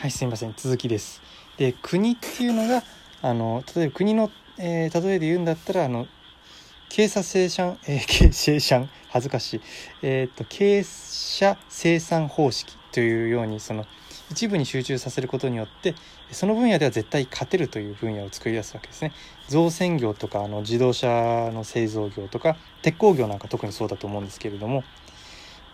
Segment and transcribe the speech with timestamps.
[0.00, 0.54] はいすみません。
[0.56, 1.20] 続きです。
[1.56, 2.84] で国っていうのが
[3.20, 6.06] あの例えば国の、えー、例えで言うんだったらあの
[6.88, 9.60] 経査生産、えー、生産恥ずかしい。
[10.02, 13.86] えっ、と経社生産方式というようにその
[14.30, 15.96] 一部に集中させることによって
[16.30, 19.12] その分野では絶対勝てるという分野を作り出すわけですね。
[19.48, 24.84] 造船業とかあの自動車の製造業とか鉄鋼業なんか特にそうだと思うんですけれども、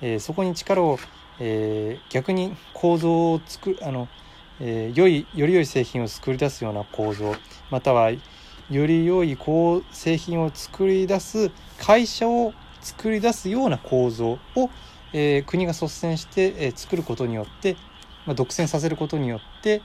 [0.00, 0.98] えー、そこに力を
[1.40, 4.08] えー、逆に構造を作あの、
[4.60, 7.34] えー、良いより良い製品を作り出すような構造
[7.70, 8.10] または
[8.70, 9.36] より良い
[9.90, 14.70] 製品を作り出す会社を作り出すような構造を、
[15.12, 17.76] えー、国が率先して、えー、作ることによって、
[18.26, 19.82] まあ、独占させることによって、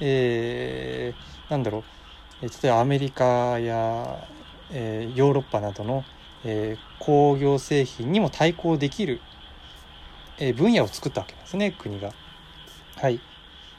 [0.00, 1.84] えー、なんだろう、
[2.42, 4.28] えー、例えばアメリカや、
[4.70, 6.04] えー、ヨーロッパなどの、
[6.44, 9.20] えー、工業製品にも対抗できる
[10.40, 12.12] え分野を作ったわけですね国が。
[12.96, 13.20] はい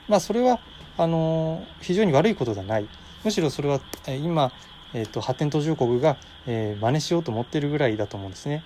[0.08, 0.60] まあ、それは
[0.98, 2.88] あの非常に悪いことではない
[3.24, 4.52] むしろそれは、え今、
[4.94, 8.64] えーと、発展途上国が、えー、真似しようと思ってるぐらいだと思うんですね。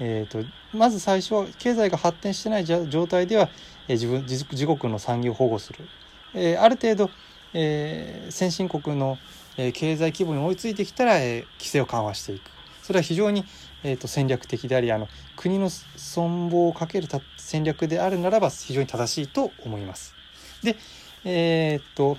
[0.00, 3.48] えーと、まず最初は経済が発展してない状態では、
[3.88, 5.88] えー、自分自自国の産業を保護する、
[6.34, 7.10] えー、ある程度、
[7.52, 9.18] えー、先進国の、
[9.56, 12.53] えー、経済規模に追いついてきたら、えー、規制を緩和していく
[12.84, 13.46] それは非常に、
[13.82, 20.14] えーと、戦略的でありあの国の存亡をかける戦略であるならば非常に正しいと思います。
[20.62, 20.76] で、
[21.24, 22.18] えー、っと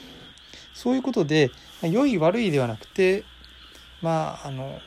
[0.74, 1.52] そういうことで
[1.84, 3.26] 良い悪いではなくて
[4.02, 4.80] まああの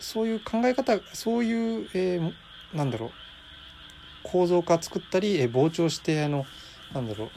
[0.00, 2.32] そういう考え方そういう、えー、
[2.74, 3.10] なんだろう
[4.22, 6.46] 構造化作ったり、えー、膨張してあの
[6.94, 7.30] なんだろ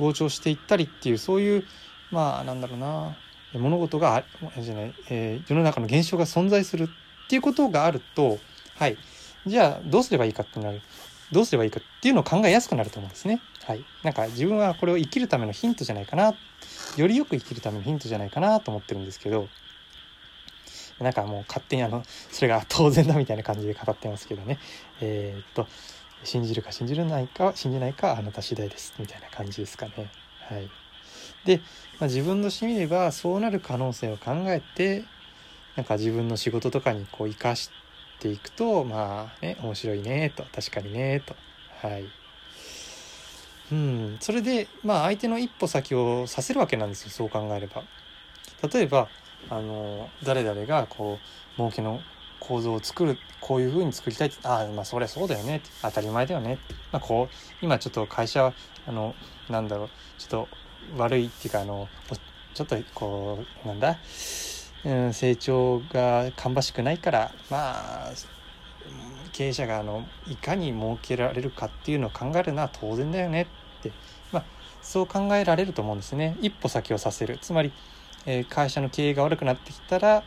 [0.00, 1.64] う膨張していったりっていうそういう
[2.10, 3.16] まあなんだろうな
[3.58, 4.24] 物事が
[4.58, 8.38] じゃない、えー、世の中の現象が存在するっていうことがあると、
[8.76, 8.96] はい。
[9.46, 10.80] じゃあ、どうすればいいかってなる。
[11.32, 13.40] どうすればいいかっていうのを考えやすくなると思うんですね。
[13.64, 13.84] はい。
[14.02, 16.34] なんか自分はこれを生きるためのヒントじゃないかな。
[16.96, 19.48] よりよく生きるためのヒントじゃないかなと思ってるんですけど、
[21.00, 24.58] なんかもう勝手にあの、それが当然だみたいな感じで語ってますけどね。
[25.00, 25.66] えー、っと、
[26.24, 28.94] 信じるか信じないか、信じないかあなた次第です。
[28.98, 30.10] みたいな感じですかね。
[30.48, 30.70] はい。
[31.46, 31.60] で、
[31.98, 35.04] まあ、自分としてみればそうなる可能性を考えて
[35.76, 37.70] なんか自分の仕事とかにこう生かし
[38.18, 41.34] ていくとまあね面白いねと確かにねと。
[41.86, 42.04] はい。
[43.72, 44.16] うん。
[44.20, 47.82] それでまあ相手の一歩先をさせるわけなんですよそう考えれば。
[48.72, 49.08] 例えば
[49.48, 51.18] あの誰々がこ
[51.54, 52.00] う儲けの
[52.40, 56.58] 構造を作るこういうふうに作りたいってああまあそりゃそうだよね当たり前だよね、
[56.92, 58.52] まあ、こう今ちょっと会社
[58.86, 59.14] あの
[59.48, 60.48] なんだろうちょっと
[60.96, 61.88] 悪いっていうかあの
[62.54, 63.98] ちょっとこうなんだ、
[64.84, 68.12] うん、成長が芳しくないからまあ
[69.36, 73.92] 経営者があのいかに儲けられるかっていうのを考えるのは当然だよねって、
[74.32, 74.44] まあ、
[74.80, 76.38] そう考えられると思うんですね。
[76.40, 77.38] 一歩先をさせる。
[77.42, 77.70] つまり、
[78.24, 80.24] えー、会社の経営が悪くなってきたら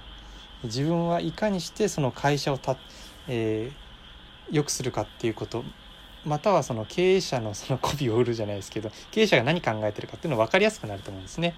[0.64, 2.78] 自分はいかにしてその会社をた、
[3.28, 5.64] えー、良くするかっていうこと。
[6.26, 11.56] またはその経営者のその媚びを売るじゃないですけど経営者が何考えてるかっていうの分かりやすくなると思うんですね。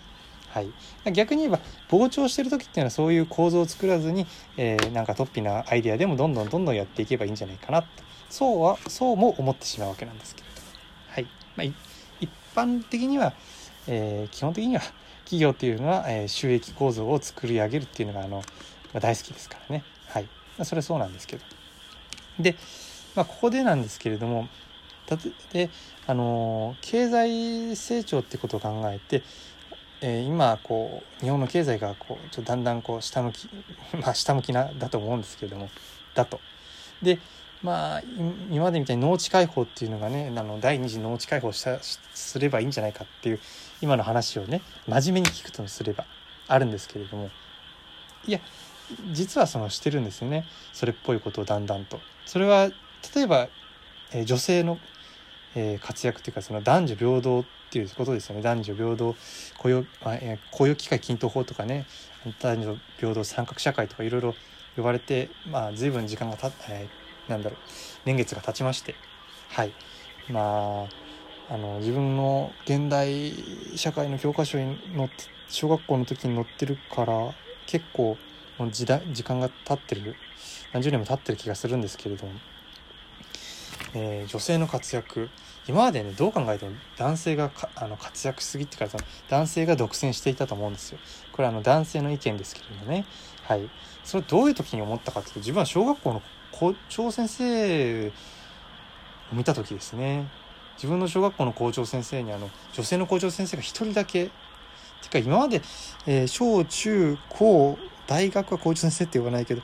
[0.49, 0.69] はい、
[1.13, 4.27] 逆に言えば膨張してる時っていうのはそういう構造を作らずに、
[4.57, 7.87] えー、なんか突飛なアイデアでもどんどんどんどんやっていけばいいんじゃないかなと
[8.29, 10.61] そうはそうも思ってしまうわけなんですけれど、
[11.09, 11.27] はい。
[11.55, 11.75] まあ、
[12.19, 13.33] 一般的には、
[13.87, 14.81] えー、基本的には
[15.25, 18.43] 企業っていうのは、えー、収益構造を作り上げるっていうのがあの、ま
[18.95, 20.23] あ、大好きですからね、はい。
[20.23, 21.43] まあ、それはそうなんですけど。
[22.39, 22.55] で
[23.15, 24.47] まあ、ここでなんですけれども
[25.51, 25.69] で
[26.07, 29.23] あの経済成長ってことを考えて、
[30.01, 33.49] えー、今こう日本の経済がこうちょっとだんだんこう下向き
[33.99, 35.69] まあ下向きなだと思うんですけれども
[36.13, 36.39] だと。
[37.01, 37.19] で
[37.61, 38.01] まあ
[38.49, 43.39] 今までみたいに農地開放っていうのがねあの第二次農地開放したすればいいんじゃないかっていう
[43.81, 46.05] 今の話をね真面目に聞くとすれば
[46.47, 47.29] あるんですけれども
[48.25, 48.39] いや
[49.11, 51.99] 実はそのしてるんですよねそれっぽいことをだんだんと。
[52.25, 52.71] それは
[53.15, 53.47] 例えば、
[54.13, 54.77] え、女性の、
[55.55, 58.41] え、活躍というかその男女平等っていうことですよね。
[58.41, 59.15] 男女平等
[59.57, 61.85] 雇用,、あえ、雇用機会均等法とかね
[62.39, 64.35] 男女平等三角社会とかいろいろ
[64.75, 67.59] 呼ばれて、まあ、随分時間がた、えー、なんだろう
[68.05, 68.95] 年月が経ちまして
[69.49, 69.71] はい。
[70.29, 70.87] ま
[71.49, 73.33] ああの自分の現代
[73.75, 77.33] 社会の教科書に載って小学校の時に載ってるから
[77.65, 78.17] 結構
[78.57, 80.15] もう時代時間が経ってる
[80.71, 82.33] 何十年も経ってる気がするんですけれども。
[83.93, 85.29] えー、女性の活躍。
[85.67, 88.91] 今までねどう考えても男性があの活躍しすぎってから
[89.29, 90.99] 男性が独占していたと思うんですよ。
[91.31, 93.05] これあの男性の意見ですけれどもね。
[93.43, 93.69] はい。
[94.03, 96.21] それどういう時に思ったかっていうと自分は小学校の
[96.51, 98.11] 校長先生を
[99.33, 100.29] 見た時ですね。
[100.75, 104.31] 自分の小学校の校長先生にあの女性の校長先生が一人だけ。
[105.01, 105.61] てか今まで、
[106.05, 107.77] えー、小中高
[108.07, 109.61] 大学は校長先生って言わないけど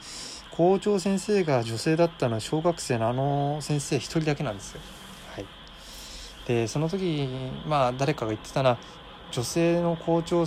[0.58, 4.82] 校長先生が女性だったのは小学生のあの先生一人だけなんですよ。
[5.36, 5.46] はい、
[6.48, 7.30] でその時
[7.68, 8.80] まあ誰かが言ってたな
[9.32, 10.46] 女性の校長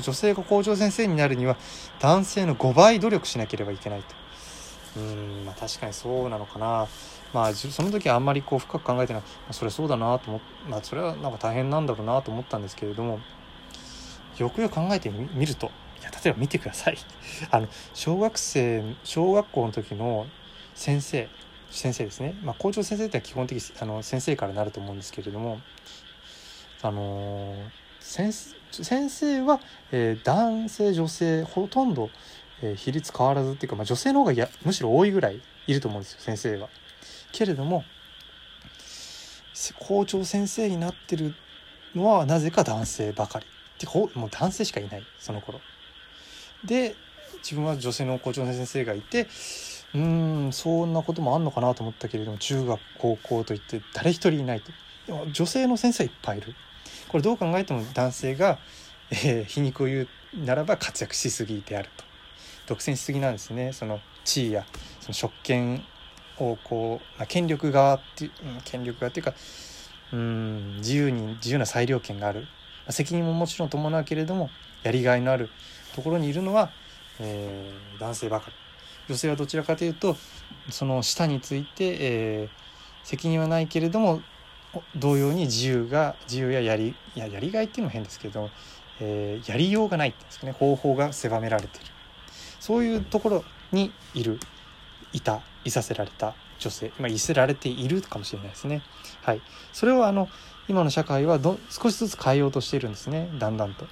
[0.00, 1.56] 女性が校長先生になるには
[1.98, 5.00] 男性の5倍努力しなければいけないと。
[5.00, 6.86] うんまあ確かにそうなのかな。
[7.32, 13.20] まあその時はあんまりこう深く考えてない、まあ、それそうだなと思って、まあ、それはなんか大変なんだろうなと思ったんですけれども
[14.38, 15.70] よくよく考えてみると
[16.24, 16.98] 例えば見てください
[17.50, 20.26] あの小学生小学校の時の
[20.74, 21.28] 先生
[21.70, 25.60] 先生ですね、まあ、校長先生って基本的あの先生からなると思うんですけれども
[26.82, 27.54] あの
[28.00, 28.32] 先
[28.72, 29.60] 先生は、
[29.92, 32.10] えー、男性女性ほとんど、
[32.62, 36.68] えー、比率変わらずっていうか、まあ、女性の方がやむしろ多いぐらいいると思うんですよ先生は。
[37.32, 37.84] けれども
[39.78, 41.34] 校長先生になってる
[41.94, 43.46] のはなぜか男性ばかり。
[43.46, 43.48] っ
[43.80, 45.60] てかもう男性しかいないその頃。
[46.64, 46.94] で
[47.42, 49.28] 自分は女性の校長の先生がいて
[49.94, 54.70] うんそんなこともあんのかなと思ったけれども中学高校といって誰一人いないと。
[55.06, 56.54] でも女性の先生はいっぱいいる。
[57.08, 58.58] これどう考えても男性が、
[59.10, 60.08] えー、皮肉を言う
[60.44, 62.04] ならば活躍しすぎであると。
[62.70, 64.64] 独占しすぎなんですねその地位や
[65.00, 65.82] その職権
[66.38, 68.30] をこう、まあ、権力側っていう、
[68.64, 69.34] 権力側っていうか
[70.12, 72.46] うん自由に自由な裁量権がある、ま
[72.88, 74.50] あ、責任ももちろん伴うけれども
[74.82, 75.50] やりがいのある
[75.94, 76.70] ところにいるのは、
[77.18, 78.54] えー、男性ばかり。
[79.08, 80.16] 女性はどちらかというと
[80.68, 82.48] その下について、えー、
[83.02, 84.22] 責任はないけれども
[84.94, 88.50] 同様に自由が自由ややりややりがいっていうのも変ですけれど、
[89.00, 90.52] えー、やりようがないっていうんですかね。
[90.52, 91.86] 方法が狭められている。
[92.60, 94.38] そういうところにいる
[95.12, 98.82] いたいさせられた女性、まあ、いせられているかもしれないですね。
[99.22, 99.42] はい、
[99.72, 100.28] それをあの
[100.68, 103.28] 今の社会はど少しずつ変えようとしているんですね。
[103.40, 103.86] だんだんと。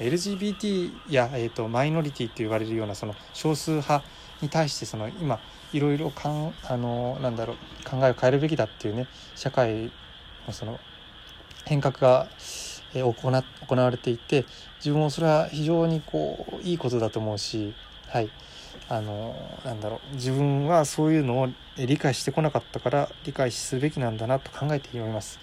[0.00, 4.02] LGBT や、えーと、マイノリティと言われるようなその少数派
[4.40, 5.38] に対してその今
[5.72, 7.56] いろいろかんあのなんだろう
[7.88, 9.06] 考えを変えるべきだっていうね
[9.36, 9.92] 社会
[10.46, 10.80] のその
[11.66, 12.28] 変革が、
[12.94, 14.46] え、行行われていて
[14.78, 17.74] 自分もそれは非常にこういいことだと思うし
[18.08, 18.30] はい
[18.88, 25.38] あのなんだろう自分はそういうのを理解してこなかったから理解すべきなんだなと考えております。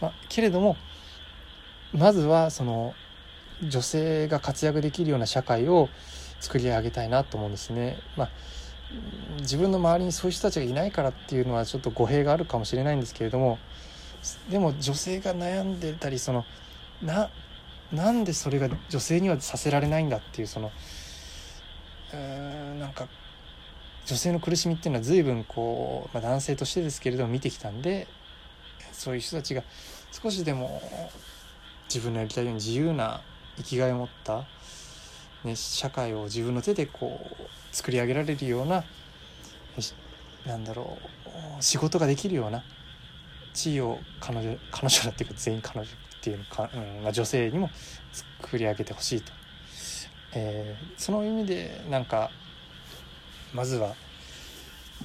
[0.00, 0.76] まあ、けれども
[1.92, 2.94] まずはその
[3.62, 5.88] 女性が活躍できるような社会を
[6.40, 7.98] 作り上げたいなと思うんですね。
[8.16, 8.30] まあ
[9.40, 13.58] 自分の周りにそういう人たちがいないからっていうのはちょっと語弊があるかもしれないんですけれども
[14.50, 16.44] でも女性が悩んでたりその
[17.02, 17.28] な
[17.92, 20.70] なんでそれが女性にはさせられないんだっていうその
[22.14, 23.08] うんなんか
[24.06, 28.08] 女性の苦しみっていうのは随分こう、まあ、男性としてですけれども見てきたんで
[28.92, 29.62] そういう人たちが
[30.10, 30.80] 少しでも
[31.88, 33.20] 自分のやりたいように自由な
[33.58, 34.46] 生きがいを持った、
[35.44, 38.84] ね、社会を自分の手でこう作り上げられるような
[40.46, 40.98] なんだろ
[41.58, 42.62] う仕事ができるような
[43.52, 46.70] 地位を彼女彼女だっていうか全員彼女っていうか、
[47.04, 47.70] うん、女性にも
[48.40, 49.32] 作り上げてほしいと。
[50.34, 52.30] えー、その意味でなんか
[53.54, 53.94] まずは、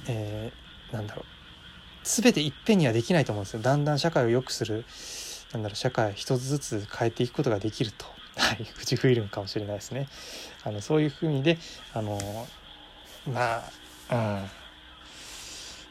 [0.06, 1.24] えー、なんだろう
[2.02, 3.60] 全ていっぺんにはできないと思うんですよ。
[3.60, 4.84] だんだん社会を良くする
[5.52, 10.08] なんだろう社会一つずつ変えていくことができると、はい、 口フイルムかもしれないですね。
[10.64, 11.58] あのそういうふうにで
[11.92, 12.46] あの
[13.26, 13.64] ま
[14.10, 14.50] あうん。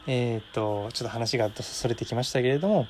[0.06, 2.86] えっ、とちょっと話がそれてきましたけれども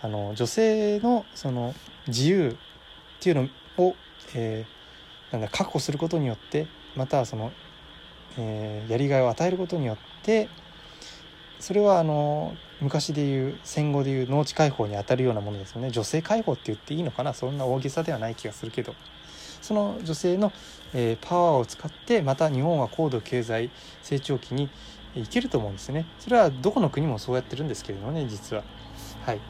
[0.00, 1.74] あの女性のその
[2.06, 2.56] 自由
[3.18, 3.94] っていうのを、
[4.34, 7.52] えー、なんだ確保することによってまたはその、
[8.38, 10.48] えー、やりがいを与えることによって
[11.60, 15.90] それはあの昔でいう戦後でいう農地解放にあたるようなものですよね。
[15.90, 17.32] 女性解放って言っていいのかな？
[17.34, 18.94] そんな大げさではない気がするけど。
[19.62, 20.52] その女性の、
[20.94, 23.70] えー、パワーを使ってまた日本は高度経済
[24.02, 24.70] 成長期に
[25.16, 26.06] いけると思うんですね。
[26.20, 28.62] それはどこの国もそうやってるんですけれどもね実は。
[29.24, 29.40] はい。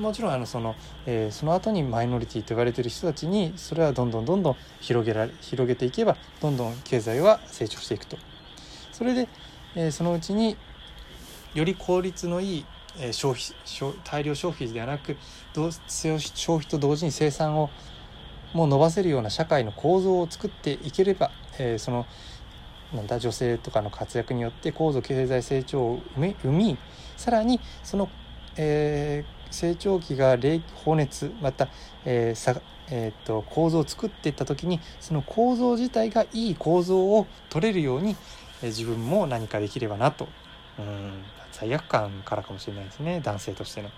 [0.00, 0.76] もちろんあのその、
[1.06, 8.18] えー、その後にマイノリティと言われてる人たちにそれはどんどんどんどん広げられ広げていけばどんどん経済は成長していくと。
[8.92, 9.28] それで、
[9.74, 10.56] えー、そのうちに
[11.54, 12.66] より効率のいい、
[12.98, 13.54] え、消費
[14.04, 15.16] 大量消費ではなく
[15.54, 16.16] 消
[16.56, 17.70] 費と同時に生産を
[18.52, 22.06] もう伸ばせるような社会の構造を作っていければ、えー、その
[22.92, 26.78] なんだ女性とかの活躍によって高度経済成長を生み
[27.16, 28.08] さらにその、
[28.56, 31.68] えー、成長期が冷放熱また、
[32.04, 38.14] えーさえーと、構造を作っていった時にその構造自体がいい構造を取れるように、
[38.62, 40.28] えー、自分も何かできればなと。
[40.78, 41.22] うん。
[41.58, 43.90] 罪悪感からかもしれないですね男性としての。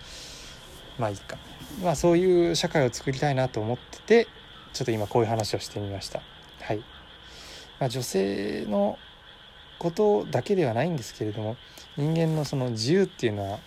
[0.98, 1.36] まあいいか。
[1.82, 4.28] まあそういう社会を作りたいなと思ってて
[4.72, 6.22] ちょっと今こういう話をしてみました。
[6.60, 6.78] はい、
[7.78, 8.98] まあ、女性の
[9.78, 11.56] ことだけではないんですけれども
[11.96, 13.58] 人間のその自由っていうのは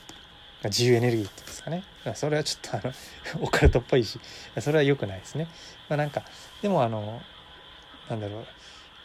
[0.65, 1.83] 自由エネルギーっていうんですかね。
[2.15, 2.93] それはちょっとあの
[3.45, 4.19] オカルトっぽいし
[4.59, 5.47] それは良くないですね。
[5.87, 6.23] まあなんか
[6.61, 7.21] でもあの
[8.09, 8.45] なんだろう。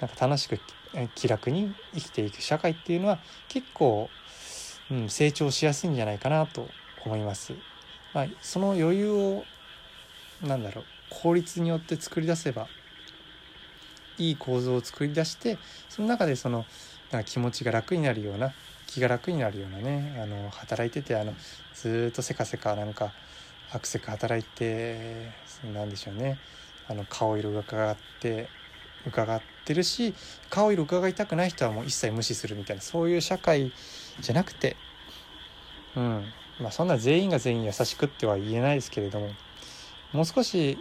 [0.00, 0.60] なんか楽しく
[1.14, 4.08] 気楽に生きていく社会っていうのは結構、
[4.90, 6.68] うん、成長しやすいんじゃないかなと
[7.04, 7.52] 思います。
[8.12, 9.44] まあ、その余裕を
[10.42, 12.68] なんだろう効率によって作り出せば
[14.18, 16.64] いい構造を作り出してその中でその
[17.10, 18.52] なんか気持ちが楽になるような
[18.86, 21.34] 気が楽になるようなねあの働いててあの
[21.74, 23.12] ずっとせかせかなんか
[23.72, 25.30] アクセク働いて
[25.74, 26.38] なんでしょうね
[26.88, 28.48] あの顔色が伺って
[29.06, 30.14] 伺ってるし
[30.50, 33.72] 顔色伺いたくない人はもう一切無視するみたいなそういう社会
[34.20, 34.76] じゃなくて。
[35.96, 36.24] うん。
[36.60, 39.30] まあそんな全員が全員優しくっては言えないですけれども。
[40.12, 40.78] もう少し、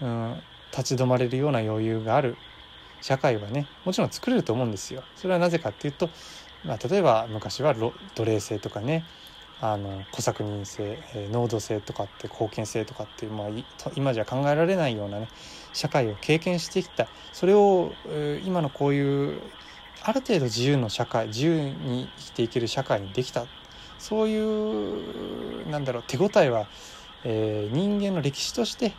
[0.00, 2.36] うん、立ち止まれるような余裕がある。
[3.00, 5.02] 社会はねもちろん作れると思うんですよ。
[5.16, 6.10] それはなぜかっていうと、
[6.64, 7.92] まあ、例えば昔は奴
[8.24, 9.04] 隷制とかね
[9.60, 13.48] あの小作人性、えー、濃度性とかって貢献性とかっていう、まあ、
[13.96, 15.28] 今じゃ考えられないようなね
[15.72, 17.08] 社会を経験してきた。
[17.32, 19.40] それを、えー、今のこういう
[20.02, 23.46] ある程度自由の社会自由に生きていける社会にできた。
[23.98, 26.66] そういうなんだろう手応えは、
[27.24, 28.92] えー、人間の歴史として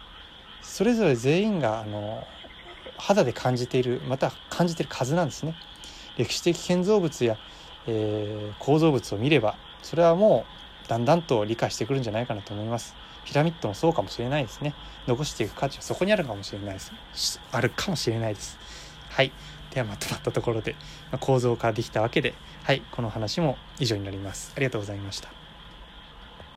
[0.61, 2.27] それぞれ全員があの
[2.97, 5.55] 肌で感じているまた感じている数なんですね。
[6.17, 7.37] 歴史的建造物や、
[7.87, 10.45] えー、構造物を見ればそれはも
[10.85, 12.95] うだんだんと理解してくるんじゃないかなと思います。
[13.23, 14.73] ピラミッドもそうかもしれないですね。
[15.07, 16.91] 残していく価値はそこにあるかもしれないです。
[17.51, 18.57] あるかもしれないです。
[19.07, 19.31] はい。
[19.73, 20.73] ではまとまったところで、
[21.11, 22.33] まあ、構造化できたわけで
[22.63, 24.53] はいこの話も以上になります。
[24.55, 25.38] ありがとうございました。